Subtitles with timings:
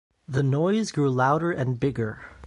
[0.27, 2.25] The noise grew louder and bigger.